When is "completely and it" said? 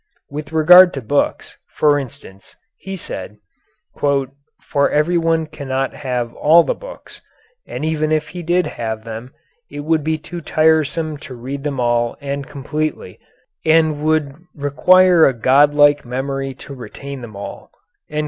12.47-14.03